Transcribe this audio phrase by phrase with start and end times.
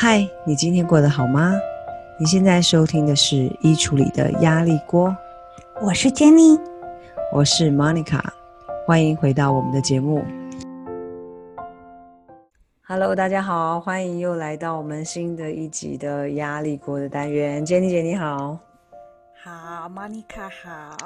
[0.00, 1.52] 嗨，你今天过得好吗？
[2.20, 5.12] 你现在收听的是衣橱里的压力锅。
[5.82, 6.56] 我是 Jenny，
[7.34, 8.22] 我是 Monica，
[8.86, 10.24] 欢迎回到我们的节目。
[12.86, 17.66] Hello，大家好，欢迎又来到我们新的一集的压力锅的单元。
[17.66, 18.56] Jenny 姐你好，
[19.42, 20.96] 好，Monica 好。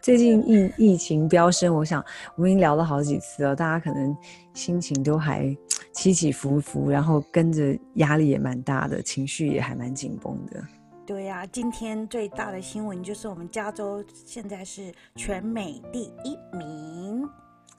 [0.00, 2.04] 最近疫疫情飙升，我想
[2.36, 4.16] 我们已经聊了好几次了，大家可能
[4.54, 5.44] 心情都还
[5.92, 10.62] 起起伏伏，然后跟着压力也蛮大的，情绪也还蛮紧绷的。
[11.06, 17.28] 对呀、啊，今天最大的新闻就是我们加州现在是全美第一名，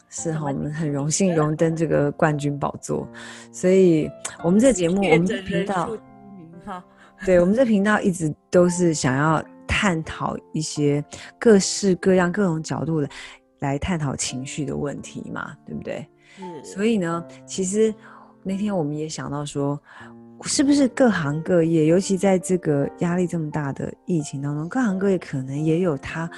[0.10, 3.08] 是哈，我们很荣幸荣登这个冠军宝座，
[3.52, 4.10] 所以
[4.44, 5.90] 我们这节目我们这频道，
[7.26, 9.44] 对，我们这频道一直都是想要。
[9.72, 11.02] 探讨一些
[11.40, 13.08] 各式各样、各种角度的
[13.60, 16.06] 来探讨情绪的问题嘛，对不对？
[16.42, 16.64] 嗯。
[16.64, 17.94] 所以呢，其实
[18.44, 19.80] 那天我们也想到说，
[20.44, 26.30] 是不是各行各业，尤其在这个压力这么大的疫情当中，各行各业可能也有他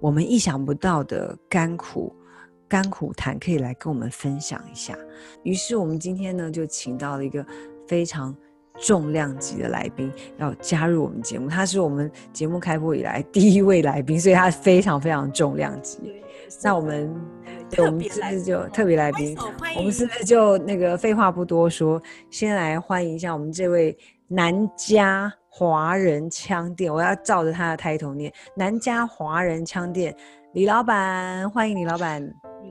[0.00, 2.14] 我们意想不到的甘苦、
[2.68, 4.96] 甘苦谈，可以来跟我们分享一下。
[5.42, 7.44] 于是我们今天呢，就请到了一个
[7.86, 8.34] 非常。
[8.82, 15.98] 重量级的来宾要加入我们节目，他是我们节目开播以来第一位来宾，所以他非常非常重量级。
[16.62, 17.14] 那我们，
[17.70, 19.36] 对，我们是不是就特别来宾？
[19.76, 23.96] 我们是不是就那个废话不多说，先来欢迎一下我们这位
[24.28, 30.14] 南家华人枪店，我要照着他的 title 念：南家华人枪店
[30.52, 32.20] 李老板，欢迎李老板。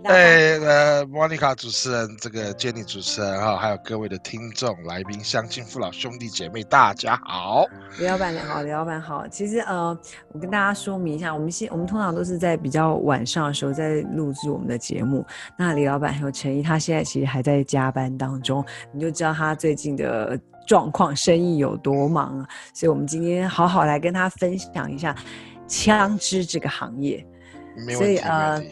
[0.04, 7.66] 哎，呃，莫妮卡主持人，这个 Jenny 主持人哈，还有各位的听众、来宾、乡亲父老、兄弟姐妹，大家好。
[7.98, 9.26] 李老板你好，李老板好。
[9.30, 9.98] 其实呃，
[10.34, 15.26] 我跟大家说明一下，我们现我们通常都是在比较晚上的时候在录制我们的节目。
[15.58, 18.64] 那李老板很有诚意，他现在其实还在加班当中，
[18.94, 22.48] 你就知道他最近的状况，生意有多忙啊。
[22.74, 25.16] 所以我们今天好好来跟他分享一下
[25.66, 27.26] 枪支这个行业。
[27.86, 28.64] 没问题，所以呃，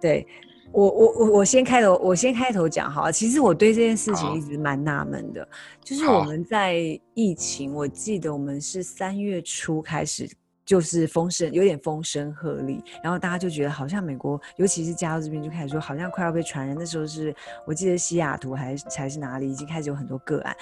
[0.00, 0.26] 对。
[0.72, 3.10] 我我我我先开头，我先开头讲哈。
[3.10, 5.48] 其实我对这件事情一直蛮纳闷的，
[5.82, 6.74] 就是我们在
[7.14, 10.28] 疫情，我记得我们是三月初开始，
[10.66, 16.76] 就是风声有点风声鹤唳，然后大家就觉得好像美国，尤其是加州这边就开始说好像快要被传染。
[16.78, 17.34] 那时候是
[17.64, 20.54] 我记得西雅图还是还是哪里，已经开始有很多个案。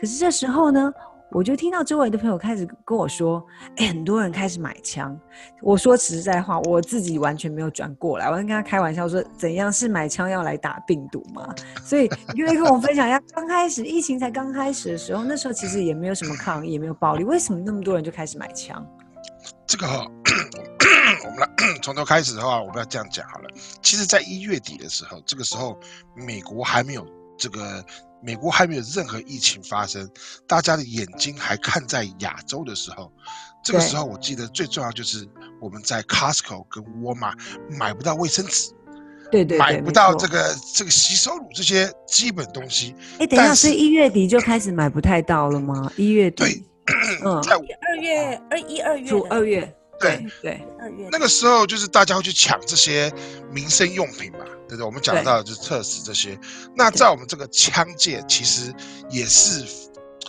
[0.00, 0.90] 可是这时候呢，
[1.30, 3.44] 我就听到周围的朋友开始跟我说
[3.76, 5.14] ：“哎、很多人开始买枪。”
[5.60, 8.30] 我说实在话，我自己完全没有转过来。
[8.30, 18.82] 我跟他开玩笑说：“怎样是买枪要来打病毒吗？”所以你可以跟我分享 一下，刚开始疫情才刚开始的时候，那时候其实也没有什么抗议，也没有暴力，为什么那么多人就开始买枪？
[19.66, 20.06] 这个哈、
[21.26, 21.48] 我们来
[21.82, 23.50] 从头开始的话，我们要这样讲好了。
[23.82, 25.78] 其实，在一月底的时候，这个时候
[26.14, 27.06] 美国还没有
[27.36, 27.84] 这个。
[28.22, 30.08] 美国还没有任何疫情发生，
[30.46, 33.12] 大家的眼睛还看在亚洲的时候，
[33.62, 35.28] 这个时候我记得最重要就是
[35.60, 37.34] 我们在 Costco 跟沃尔玛
[37.78, 38.70] 买不到卫生纸，
[39.30, 42.94] 对对，对，买不到这个这个洗手乳这些基本东西。
[43.18, 45.90] 哎，等一下，是一月底就开始买不太到了吗？
[45.96, 46.62] 一月底，对，
[47.24, 49.74] 嗯，在二月二一二月，二月。
[50.00, 53.12] 对对，二月那个时候就是大家会去抢这些
[53.50, 54.84] 民生用品嘛，对不对？
[54.84, 56.38] 我们讲到的就是特斯这些。
[56.76, 58.72] 那在我们这个枪界，其实
[59.10, 59.64] 也是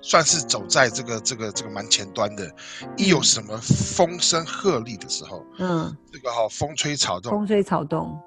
[0.02, 2.52] 算是走在这个这个这个蛮前端的。
[2.98, 8.18] 一有什么风声鹤唳的时候，嗯，这个哈、哦、风吹草动，风吹草动，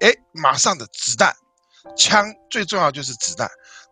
[0.00, 1.34] 哎，马上的子弹，
[1.96, 3.48] 枪最重要就是子弹，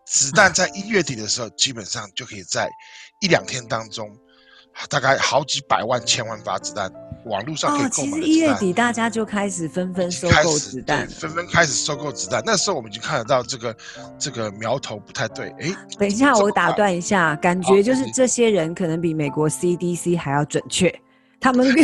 [0.07, 2.69] 子弹在一月底的时候，基本上就可以在
[3.21, 4.15] 一两天当中。
[4.89, 6.91] 大概好几百万、千万发子弹，
[7.25, 8.19] 网络上可以购买。
[8.19, 12.43] 哦，其实一月底大家就开始纷纷收购子弹，纷纷开始收购子弹。
[12.47, 13.77] 那时候我们已经看得到这个
[14.19, 15.49] 这个苗头不太对。
[15.61, 20.95] 哎，等一下，我打断一下，感觉就是这些人可能比美国 CDC 还要准确，
[21.41, 21.83] 他们 预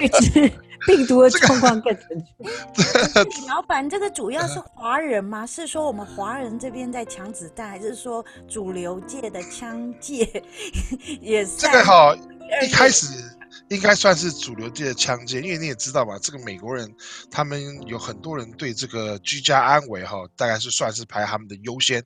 [0.00, 0.52] 预知。
[0.88, 3.46] 病毒的状况更准确。
[3.46, 5.44] 老板，这个主要是华人吗？
[5.44, 10.42] 是说我们华人这边在抢子弹，还是说主流界的枪界
[11.20, 11.58] 也是？
[11.58, 13.22] 这个好，一开始。
[13.68, 16.88] 应该算是主流界的枪械，因为你也知道嘛，这个美国人
[17.30, 22.02] 他们有很多人对这个居家安危哈，大概是算是排他们的优先，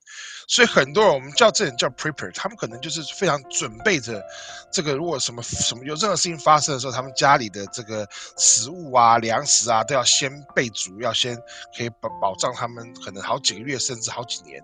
[0.48, 4.22] 所以很多人我们叫这人叫 prepper，他们可能就是非常准备着
[4.72, 11.36] 这个，如果什么什么有任何事情发生的时候，他们家里的这个食物啊、粮食啊都要先备足，要先
[11.76, 14.62] 可以保保障他们可能好几个月甚至好几年。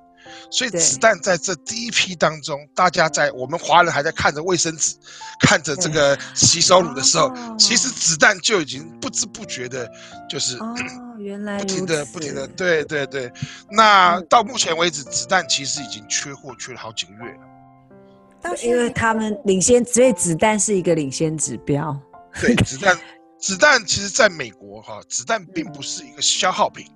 [0.51, 4.95] 所以子弹在这第一批当中，大家在我们华人还在看着卫生纸、
[5.41, 9.91] 看着这个洗手乳的时候，其实子弹就已经不知不觉的，
[10.29, 10.75] 就是哦，
[11.19, 13.33] 原来不停的不停的，对对对。
[13.71, 18.57] 那到目前为止，子弹其实已经缺货缺了好几个月了。
[18.63, 21.95] 因为他们领先，所以子弹是一个领先指标。
[22.41, 22.97] 对， 子弹，
[23.41, 26.87] 子弹其实在美国哈，子弹并不是一个消耗品。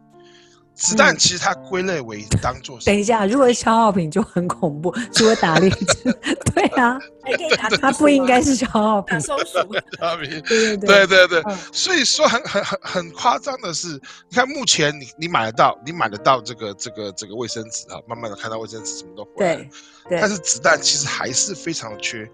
[0.74, 2.78] 子弹其实它归类为当做。
[2.84, 5.70] 等一下，如果是消耗品就很恐怖，除了打猎，
[6.54, 9.20] 对啊，还可以打，它不应该是消耗品。
[9.20, 9.58] 松鼠。
[10.18, 19.68] 对对对对对，嗯、所以说很很很很夸张的是，你看目前你你买得到，你买得到这个这个这个卫生纸啊，慢慢的看到卫生纸什么都回来对，
[20.08, 22.28] 对，但是子弹其实还是非常的缺，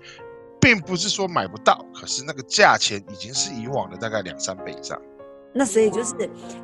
[0.61, 4.96] 并不是说买不到，可是那个价钱已经是以往的大概两三倍以上。
[5.58, 6.14] 那所以就是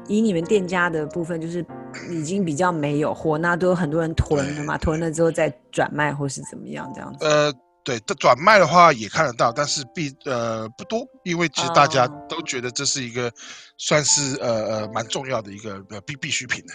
[0.07, 1.67] 以你们店家的部分，就是
[2.09, 7.27] 已经比较没有货，那都有很多人囤了嘛，囤了之后再转卖或是怎么样这样子。
[7.27, 7.53] 呃，
[7.83, 13.29] 对，这转卖的话也看得到，但是必呃不多，因为其实大家都觉得这是一个
[13.77, 16.73] 算是呃呃蛮重要的一个必必需品的。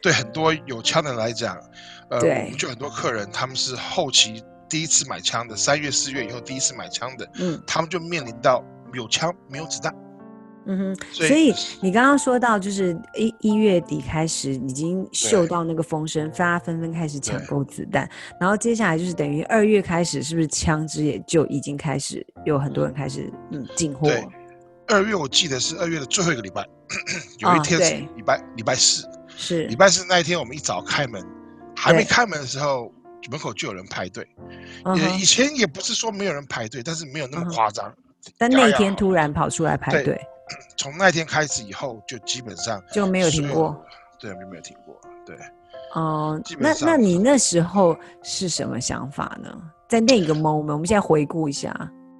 [0.00, 1.54] 对很多有枪的人来讲，
[2.08, 9.94] 呃，对我们就很多客人他们是后期第一次买枪的，三月四月以后第一次买枪的，嗯，他们就面临到有枪没有子弹。
[10.70, 24.08] 嗯哼，所以你刚刚说到，就是一一月底开始已经嗅到那个风声，大家纷纷开始抢购子弹，然后接下来就是等于二月开始，是不是枪支也就已经开始有很多人开始嗯进货？
[24.08, 24.28] 对，
[24.88, 26.62] 二月我记得是二月的最后一个礼拜，
[27.40, 31.24] 有一天是礼拜礼拜四，是礼拜四那一天，我们一早开门，
[31.74, 32.92] 还没开门的时候，
[33.30, 34.28] 门口就有人排队。
[34.96, 37.90] 也以前也不是说没有人排队，但是没有那么夸张。
[38.36, 40.20] 但那一天突然跑出来排队。
[40.76, 43.76] 从那天开始以后，就基本上就没有停过，
[44.18, 45.36] 对，没有停过，对。
[45.94, 49.50] 哦、呃，那那你那时候是什么想法呢？
[49.88, 51.74] 在那个 moment，我们现在回顾一下，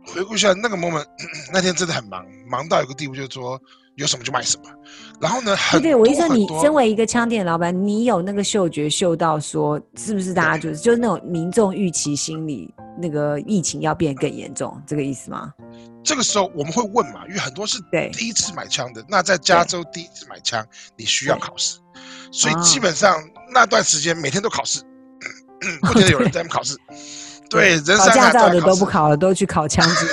[0.07, 1.05] 回顾一下那个 moment，
[1.53, 3.61] 那天真的很忙，忙到一个地步，就是说
[3.97, 4.65] 有什么就卖什么。
[5.21, 15.55] 然后呢，很对，对，我意思说，你身为一个枪店老板，你有那个嗅觉嗅到说，是不是大家就是就是那种民众预期心理，那个疫情要变更严重，这个意思吗？
[16.03, 17.79] 这个时候我们会问嘛，因为很多是
[18.13, 19.05] 第一次买枪的。
[19.09, 20.67] 那在加州第一次买枪，
[20.97, 21.79] 你需要考试，
[22.33, 23.17] 所以基本上
[23.53, 24.81] 那段时间每天都考试，
[25.83, 26.77] 不觉得有人在那考试。
[27.51, 30.07] 对，人考驾照的都不考了，都去考枪支。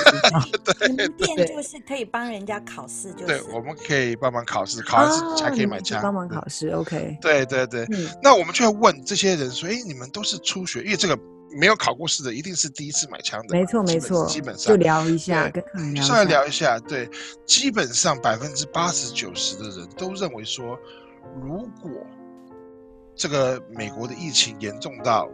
[0.64, 6.00] 对，店就是可以帮人家考试，就是对，我们可以帮忙考试，考完试才可以买枪。
[6.02, 7.18] 帮忙考试，OK。
[7.20, 7.86] 对对对，
[8.22, 11.18] 那我们就会问这些人说：“哎，你们都是初学，因为这个。”
[11.50, 13.54] 没有考过试的，一定是第一次买枪的。
[13.54, 16.78] 没错，没错，基本上就聊一下，跟客人聊一下，稍微聊一下。
[16.80, 17.08] 对，
[17.46, 20.78] 基本上百分之八十九十的人都认为说，
[21.40, 21.90] 如果
[23.14, 25.28] 这个美国的疫情严重到，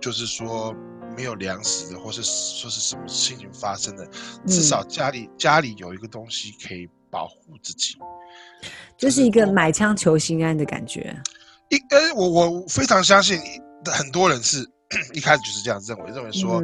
[0.00, 0.74] 就是说
[1.16, 4.06] 没有粮食的，或是说是什么事情发生的，
[4.46, 7.96] 至少家里、嗯、家里有一个东西可以保护自己，
[8.96, 11.16] 就是一个买枪求心安的感觉。
[11.70, 13.40] 一，呃，我我非常相信
[13.86, 14.68] 很多人是。
[15.12, 16.62] 一开始就是这样认为，认为说，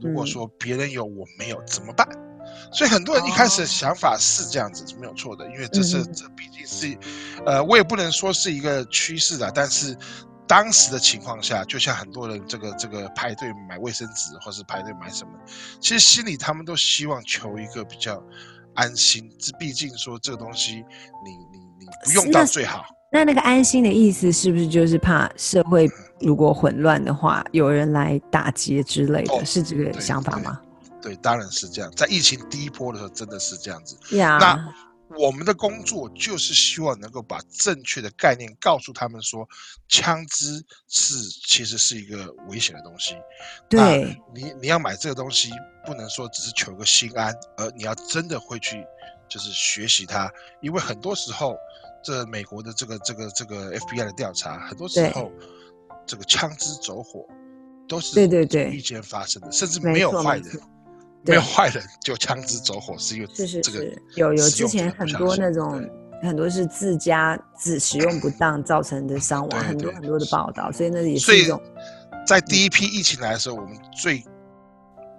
[0.00, 2.06] 如果说别人有我没有怎么办？
[2.72, 6.98] 所以很多人一开始的想法是这样子是没有错的，因为这是这毕竟是，
[7.44, 9.96] 呃，我也不能说是一个趋势啊，但是
[10.46, 15.32] 当时的情况下，就像很多人这个这个排队买卫生纸，或是排队买什么，
[15.80, 18.22] 其实心里他们都希望求一个比较
[18.74, 19.30] 安心。
[19.38, 20.76] 这毕竟说这个东西
[21.24, 22.84] 你，你你你不用到最好。
[23.10, 25.88] 那那个安心的意思是不是就是怕社会
[26.20, 30.60] 如果混乱的话，有人来打劫之类的，哦、是这个想法吗？
[31.00, 31.90] 对，对，对，当然是这样。
[31.92, 33.96] 在疫情第一波的时候，真的是这样子。
[34.14, 34.74] 呀，那
[35.16, 39.48] 我们的工作就是希望能够把正确的概念告诉他们说，
[39.88, 41.14] 枪支是
[41.46, 43.16] 其实是一个危险的东西。
[43.70, 45.50] 对，你你要买这个东西，
[45.86, 48.84] 不能说只是求个心安，而你要真的会去
[49.30, 50.30] 就是学习它，
[50.60, 51.56] 因为很多时候。
[52.02, 55.30] 这美国的这个这个这个 FBI 的调查，很多时候
[56.06, 57.26] 这个枪支走火
[57.88, 60.60] 都是对对对意见发生的，甚至没有坏人，
[61.22, 65.84] 没，有坏人就枪支走火，是因为这个是是是有有之前很多那种
[66.22, 71.60] 很多是自家自使用不当造成的伤亡，很多很多的报道，所以那也是一种。
[72.26, 74.22] 在第一批疫情来的时候，我们最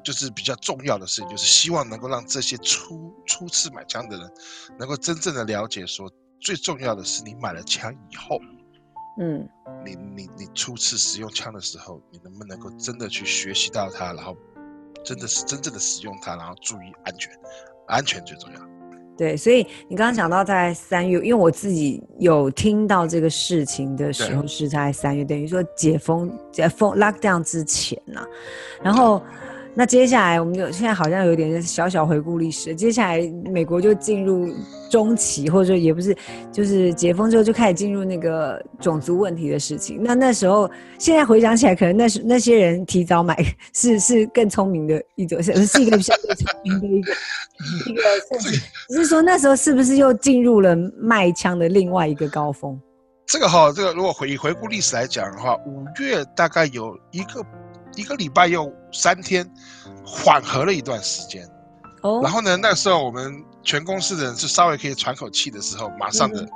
[0.04, 4.32] 就是比较重要的事情，就是希望能够让这些初初次买枪的人，
[4.80, 6.10] 能够真正的了解说。
[6.42, 8.40] 最重要的是，你买了枪以后，
[9.20, 9.48] 嗯，
[9.86, 14.36] 你你你初次使用枪的时候，你能不能够真的去学习到它，然后
[15.04, 17.32] 真的是真正的使用它，然后注意安全，
[17.88, 18.60] 安全最重要。
[19.18, 28.28] 对，所以你刚刚讲到在三月，因为我自己有听到这个事情的时候是在三月，等于说解封解封 lockdown 之前呐、啊，
[28.82, 29.22] 然后。
[29.80, 32.76] 那接下来我们就现在好像有点小小回顾历史。
[32.76, 34.54] 接下来美国就进入
[34.92, 36.14] 中期，或者说也不是，
[36.52, 40.04] 就是解封之后就开始进入那个种族问题的事情。
[40.04, 43.38] 那那时候现在回想起来，可能那是那些人提早买
[43.74, 47.14] 是是更聪明的一种，是是一个相对聪明的一个
[47.90, 48.02] 一个。
[48.90, 52.78] 只是说那时候是不是又进入了卖枪的另外一个高峰？
[53.26, 57.42] 这个哈，这个如果回回顾历史来讲的话，五月大概有一个。
[57.96, 59.50] 一个礼拜又三天，
[60.06, 61.48] 缓和了一段时间。
[62.02, 66.48] 哦，然后呢，那时候我们全公司的人是稍微可以喘口气的时候，马上的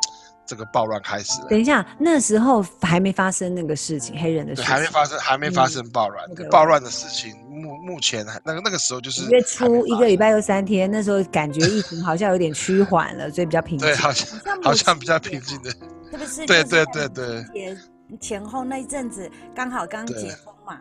[0.45, 1.47] 这个暴乱开始了。
[1.49, 6.25] 等一下，那时候还没发生那个事情，黑人的事情还没发生，还没发生暴乱。
[6.37, 13.85] 嗯、暴乱的事情，目目前那个那个时候就是月初一个礼拜又三天，那时候感觉疫情好像有点趋缓了，所以比较平静。
[13.85, 15.71] 对，好像好像比较平静的，
[16.09, 16.45] 特别是？
[16.45, 17.77] 对对对对。
[18.21, 20.79] 前后那一阵子刚好刚解封嘛。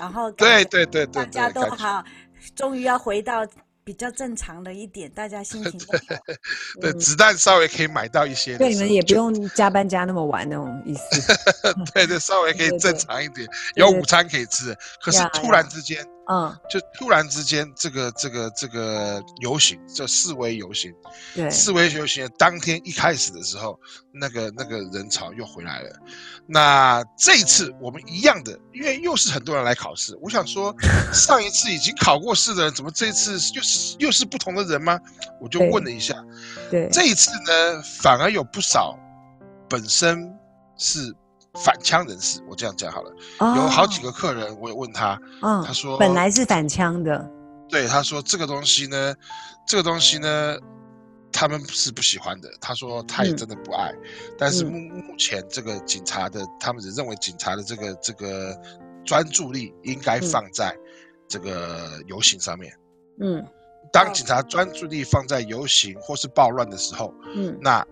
[0.00, 2.02] 然后对对对对，大家都好，
[2.56, 3.46] 终于要回到
[3.84, 6.22] 比较正常的一点，大家心情都好。
[6.80, 11.20] 对，子弹稍微可以买到一些，对，你们也不用加班加那么晚那种意思。
[11.92, 14.74] 对对，稍微可以正常一点，有午餐可以吃。
[15.02, 16.02] 可是突然之间。
[16.28, 20.94] 嗯，就突然之间，这个这个这个游行，这示威游行，
[21.34, 23.76] 对，示威游行的当天一开始的时候，
[24.12, 25.90] 那个那个人潮又回来了。
[26.46, 30.16] 那这一次我们一样的，因为又是很多人来考试。
[30.22, 30.72] 我想说，
[31.12, 35.00] 上一次已经考过试的人，怎么这一次又是又是不同的人吗？
[35.40, 36.14] 我就问了一下，
[36.70, 38.96] 对，对这一次呢，反而有不少
[39.68, 40.32] 本身
[40.76, 41.12] 是。
[41.54, 43.10] 反枪人士，我这样讲好了。
[43.40, 47.28] 哦、有好几个客人，我也问他，嗯、他说本来是反枪的，
[47.68, 49.14] 对，他说这个东西呢，
[49.66, 50.56] 这个东西呢，
[51.32, 52.48] 他们是不喜欢的。
[52.60, 54.00] 他说他也真的不爱，嗯、
[54.38, 58.56] 但是目目前这个警察的，他们只认为警察的这个这个
[59.04, 60.72] 专注力应该放在
[61.26, 62.72] 这个游行上面。
[63.20, 63.44] 嗯，
[63.92, 67.84] 当警察专注力放在游行或是暴乱的时候，嗯，那。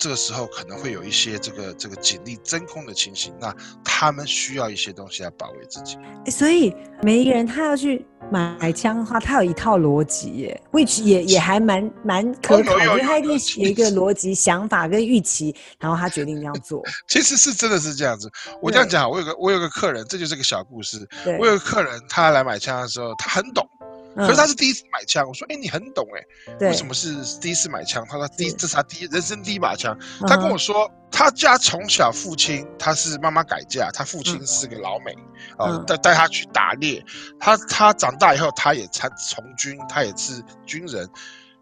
[0.00, 3.54] 这个时候可能会有一些这个这个警力真空的情形，那
[3.84, 5.98] 他们需要一些东西来保卫自己。
[6.30, 16.82] 所以每一个人他要去买枪的话，他有一套逻辑耶，which 也也还蛮蛮可考，因为他一定有一个逻辑、想法跟预期，然后他决定这样做。
[17.06, 18.30] 其实是真的是这样子。
[18.62, 21.06] 我这样讲，我有个我有个客人，这就是个小故事。
[21.38, 23.68] 我有个客人，他来买枪的时候，他很懂。
[24.16, 35.12] 可是他是第一次买枪，我说：“哎，你很懂哎，为什么是第一次买枪？”他说：“第一，这是他第一人生第一把枪。”他跟我说，他家从小父亲他是妈妈改嫁，他父亲是个老美，
[35.56, 37.04] 啊，带带他去打猎。
[37.38, 41.08] 他他长大以后，他也参从军，他也是军人。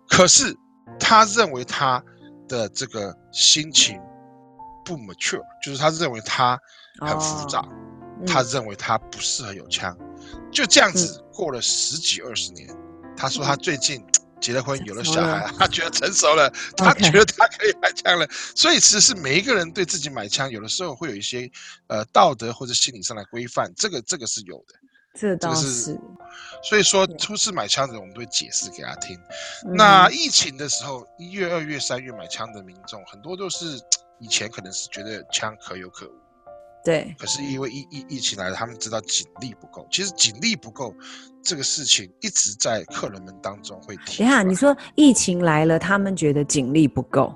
[0.08, 0.56] 可是
[0.98, 2.02] 他认为他
[2.48, 4.00] 的这个心情
[4.86, 6.58] 不 mature，就是他认为他
[7.00, 7.62] 很复杂，
[8.26, 9.94] 他认为他不适合有枪。
[10.52, 12.68] 就这样子过了十几二十年，
[13.16, 14.04] 他说他最近
[14.40, 18.26] 结了婚，有了小孩，他觉得成熟了，他觉得他可以买枪了。
[18.54, 21.50] 所以其实是每一个人对自己买枪，有的时候会有一些
[21.88, 24.74] 呃道德或者心理上的规范，这个这个是有的。
[25.14, 25.98] 这倒是。
[26.62, 29.18] 所以说初次买枪的人，我们都会解释给他听。
[29.74, 33.80] 那疫情的时候，一月、二月、三月买枪的民众，很多都是
[34.20, 36.27] 以前可能是觉得枪可有可无。
[36.84, 39.86] 对，可是因为疫疫疫情来了，他们知道警力不够。
[39.90, 40.94] 其实警力不够
[41.42, 44.22] 这个事情一直在客人们当中会提。
[44.22, 47.34] 等下，你说疫情来了，他们觉得警力不够。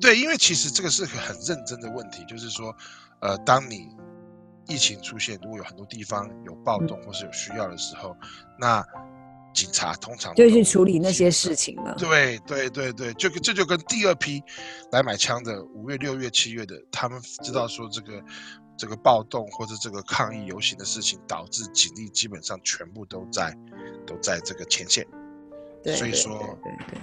[0.00, 2.74] 对，因为其实这个是很认真的问题，就是说，
[3.20, 3.88] 呃，当你
[4.66, 8.86] 疫情出现，如果有很多地方有暴动或是有需要的时候，嗯、那
[9.52, 11.94] 警察通常就去处理那些事情了。
[11.98, 14.42] 对对对对，就这就跟第二批
[14.92, 18.22] 来买枪的五月、六月、七月的，他们知道说这个。
[18.78, 23.54] 这个暴动或者这个抗议游行的事情，导致警力基本上全部都在，
[24.06, 25.06] 都在这个前线。
[25.84, 26.98] 对，所以说，对，对，对，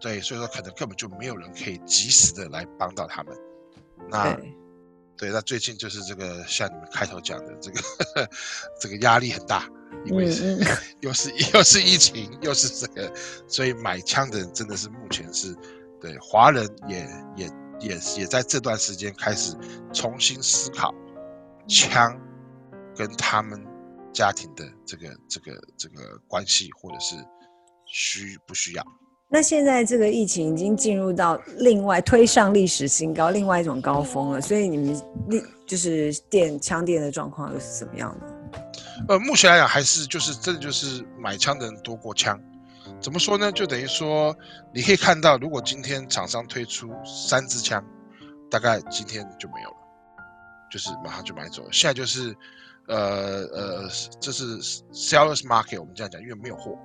[0.00, 3.34] 对，对，所以说可能根本就没有人可以及时的来帮到他们。
[4.10, 4.38] 那，
[5.16, 7.80] 对，那最近就是这个像你们开头讲的这个，
[8.80, 9.68] 这个压力很大，
[10.04, 10.58] 因为是
[11.00, 13.12] 又是又是疫情，又是这个，
[13.46, 15.56] 所以买枪的人真的是目前是，
[16.00, 19.56] 对，华人也也也也在这段时间开始
[19.92, 20.94] 重新思考。
[21.66, 22.20] 枪
[22.94, 23.58] 跟他们
[24.12, 27.16] 家庭的这个这个这个关系，或者是
[27.86, 28.84] 需不需要？
[29.34, 34.40] 那现在这个疫情已经进入到另外推上历史新高，另外一种高峰了。
[34.40, 35.02] 所以你们
[35.66, 38.26] 就是店枪店的状况又是怎么样的？
[39.08, 42.40] 呃，目前来讲还是就是这就是买枪的人多过枪。
[43.00, 43.50] 怎么说呢？
[43.50, 44.32] 就等于说
[44.72, 47.84] 你可以看到，如果今天厂商推出三支枪，
[48.48, 49.76] 大概今天就没有了。
[50.70, 51.68] 就是马上就买走了。
[51.72, 52.32] 现在就是，
[52.86, 53.88] 呃呃，
[54.20, 54.60] 这是
[54.92, 56.78] sellers market，我们这样讲，因为没有货。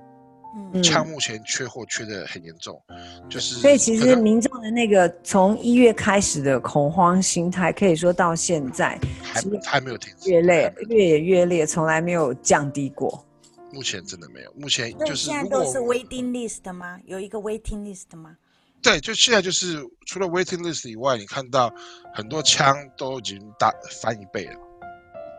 [0.52, 2.82] 嗯，枪目前缺货缺得很严重，
[3.28, 13.24] 就是所以其实民众的那个从一月开始的恐慌心态，可以说到现在还还没有停止，越累越演越烈，从来没有降低过。
[13.72, 16.98] 目前真的没有，目前就是现在都是 waiting list 吗？
[17.04, 18.36] 有一个 waiting list 吗？
[18.82, 21.72] 对，就现在就是除了 waiting list 以外，你看到
[22.12, 24.54] 很多枪都已经大翻一倍了，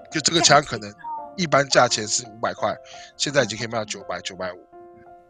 [0.10, 0.90] 就这个枪可能
[1.36, 2.74] 一般价钱是五百块，
[3.18, 4.71] 现在已经可以卖到九百九百五。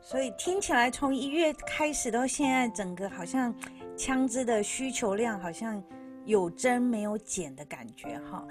[0.03, 3.53] 所以听起来，从一月开始到现在，整个好像
[3.95, 5.81] 枪支的需求量好像
[6.25, 8.43] 有增没有减的感觉哈。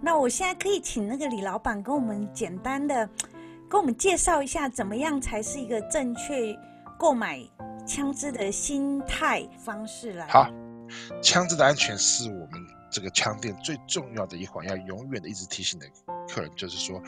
[0.00, 3.08] 那我现在可以请那个李老板跟我们简单的
[3.68, 6.54] 跟我们介绍一下，怎么样才是一个正确
[6.98, 7.40] 购买
[7.86, 10.26] 枪支的心态方式来。
[10.28, 10.48] 好，
[11.22, 12.52] 枪支的安全是我们
[12.90, 15.86] 这个枪店最重要的一环，要永远的一直提醒的
[16.28, 17.02] 客人，就是说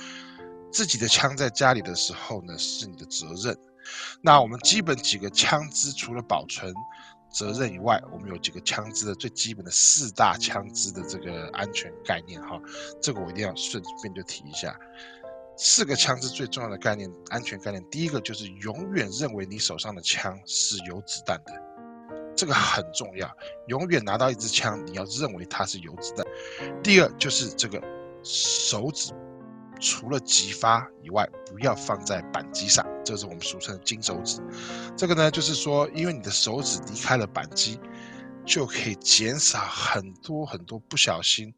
[0.73, 3.57] 自己的枪在家里的时候呢，是你的责任。
[4.21, 6.73] 那我们基本几个枪支，除了保存
[7.31, 12.61] 责任以外，我们有几个枪支的最基本的四大枪支的这个安全概念哈，
[13.01, 14.77] 这个我一定要顺便就提一下。
[15.57, 21.53] 四个枪支最重要的概念，安全概念，第一个就是永远认为你手上的枪是有子弹的，
[22.35, 23.31] 这个很重要。
[23.69, 26.27] 永远拿到一支枪，你要认为它是有子弹。
[26.83, 27.83] 第二就是这个
[28.23, 29.13] 手指。
[29.83, 34.41] 除了击发以外，不要放在扳机上，这是我们俗称的金手指。
[34.97, 37.79] 这个呢，就是说，因为你的手指离开了扳机，
[38.45, 41.53] 就可以减少很多很多不小心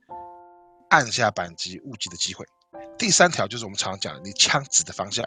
[0.91, 2.45] 按下扳机误击的机会。
[2.99, 5.27] 第三条就是我们常常讲的，你枪指的方向。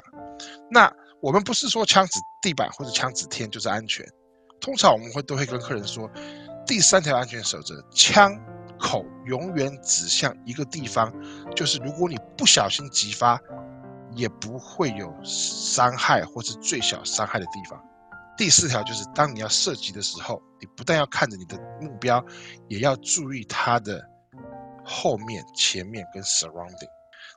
[0.69, 0.91] 那
[1.21, 4.05] 我们不是说枪指地板或者枪指天就是安全，
[4.59, 6.09] 通常我们会都会跟客人说，
[6.65, 8.35] 第三条安全守则，枪。
[8.77, 11.09] 口永远指向一个地方，
[11.55, 13.39] 就是如果你不小心击发，
[14.15, 17.81] 也不会有伤害或是最小伤害的地方。
[18.37, 22.23] 第四条就是，当你要射击的时候，你不但要看着你的目标，
[22.67, 24.03] 也要注意它的
[24.83, 26.94] 后面、前面跟 surrounding。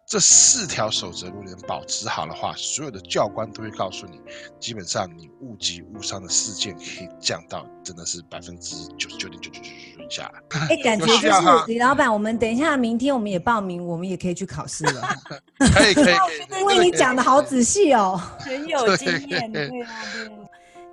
[0.08, 4.18] 这四条守则，如果能保持好的话，所有的教官都会告诉你，
[4.58, 10.32] 基本上你误击误伤的事件可以降到真的是百分之九十九点九九九九以下。
[10.70, 15.14] 哎，感觉就是李老板，我们等一下明天我们也报名，我们也可以去考试了。
[15.74, 16.14] 可以可以，
[16.58, 20.37] 因为你讲的好仔细哦，很有经验，对啊对。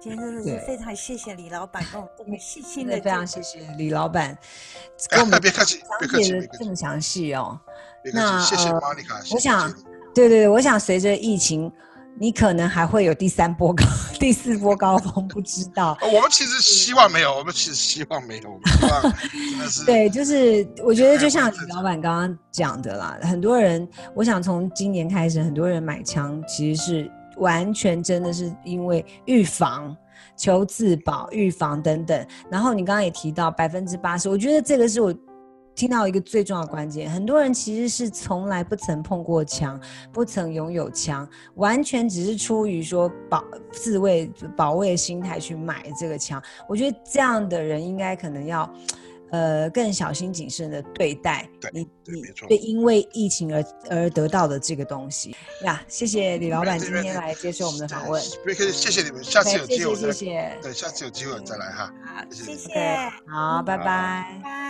[0.06, 4.38] 今天真的是非常谢谢李老板跟我这么细心的，非常谢谢李老板
[5.10, 5.80] 跟我们讲解
[6.40, 7.60] 的这么 详细哦。
[8.14, 9.20] 那谢谢玛丽卡。
[9.32, 9.68] 我想，
[10.14, 11.72] 对对对，我想随着疫情，
[12.20, 13.84] 你可能还会有第三波高、
[14.20, 15.98] 第四波高峰，不知道。
[16.14, 18.52] 我们其实希望没有，我们其实希望没有。
[18.52, 29.96] 我们希望真的是对，就是我觉得就像李老板刚刚讲的啦，很多人，我想从今年开始，很多人买枪其实是完全真的是因为预防、
[30.36, 32.28] 求自保、预防等等。
[32.50, 35.14] 然后你刚刚也提到百分之八十，我觉得这个是我。
[35.76, 39.78] 听到一个最重要的关键，很多人其实是从来不曾碰过枪，
[40.10, 43.44] 不曾拥有枪，完全只是出于说保
[43.74, 46.42] 自卫、保卫心态去买这个枪。
[46.66, 48.74] 我觉得这样的人应该可能要，
[49.32, 55.84] 呃，更小心谨慎的对待你你对因为疫情而而得到的这个东西呀。
[55.88, 58.22] 谢谢李老板今天来接受我们的访问，
[58.72, 61.94] 谢谢你们，下次有机会谢谢谢谢，对，下次有机会再来哈。
[62.06, 64.66] 好，谢谢，好，拜拜。